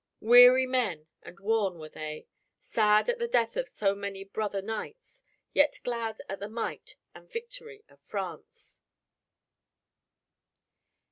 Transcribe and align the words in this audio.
Weary 0.19 0.65
men 0.65 1.05
and 1.21 1.39
worn 1.39 1.77
were 1.77 1.87
they, 1.89 2.25
sad 2.57 3.07
at 3.07 3.19
the 3.19 3.27
death 3.27 3.55
of 3.55 3.69
many 3.95 4.23
brother 4.23 4.59
knights, 4.59 5.21
yet 5.53 5.79
glad 5.83 6.19
at 6.27 6.39
the 6.39 6.49
might 6.49 6.95
and 7.13 7.29
victory 7.31 7.83
of 7.87 7.99
France. 8.07 8.81